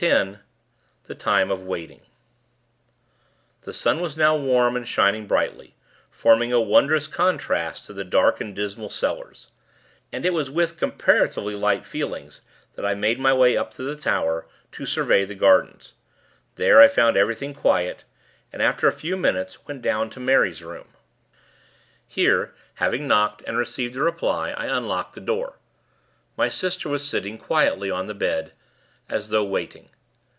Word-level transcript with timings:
X 0.03 0.39
THE 1.03 1.13
TIME 1.13 1.51
OF 1.51 1.61
WAITING 1.63 2.01
The 3.61 3.71
sun 3.71 3.99
was 4.01 4.17
now 4.17 4.35
warm, 4.35 4.75
and 4.75 4.87
shining 4.87 5.27
brightly, 5.27 5.75
forming 6.09 6.51
a 6.51 6.59
wondrous 6.59 7.05
contrast 7.05 7.85
to 7.85 7.93
the 7.93 8.03
dark 8.03 8.41
and 8.41 8.55
dismal 8.55 8.89
cellars; 8.89 9.49
and 10.11 10.25
it 10.25 10.33
was 10.33 10.49
with 10.49 10.77
comparatively 10.79 11.53
light 11.53 11.85
feelings, 11.85 12.41
that 12.73 12.83
I 12.83 12.95
made 12.95 13.19
my 13.19 13.31
way 13.31 13.55
up 13.55 13.71
to 13.75 13.83
the 13.83 13.95
tower, 13.95 14.47
to 14.71 14.87
survey 14.87 15.23
the 15.23 15.35
gardens. 15.35 15.93
There, 16.55 16.81
I 16.81 16.87
found 16.87 17.15
everything 17.15 17.53
quiet, 17.53 18.03
and, 18.51 18.59
after 18.59 18.87
a 18.87 18.91
few 18.91 19.15
minutes, 19.15 19.67
went 19.67 19.83
down 19.83 20.09
to 20.09 20.19
Mary's 20.19 20.63
room. 20.63 20.87
Here, 22.07 22.55
having 22.73 23.07
knocked, 23.07 23.43
and 23.45 23.55
received 23.55 23.95
a 23.95 24.01
reply, 24.01 24.49
I 24.53 24.65
unlocked 24.65 25.13
the 25.13 25.21
door. 25.21 25.57
My 26.37 26.49
sister 26.49 26.89
was 26.89 27.05
sitting, 27.07 27.37
quietly, 27.37 27.91
on 27.91 28.07
the 28.07 28.15
bed; 28.15 28.53
as 29.09 29.27
though 29.27 29.43
waiting. 29.43 29.89